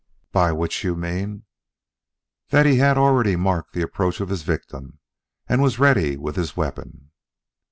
"By 0.31 0.51
which 0.51 0.83
you 0.83 0.95
mean" 0.95 1.43
"That 2.49 2.65
he 2.65 2.77
had 2.77 2.97
already 2.97 3.35
marked 3.35 3.73
the 3.73 3.83
approach 3.83 4.19
of 4.19 4.29
his 4.29 4.41
victim 4.41 4.97
and 5.47 5.61
was 5.61 5.77
ready 5.77 6.17
with 6.17 6.35
his 6.37 6.57
weapon." 6.57 7.11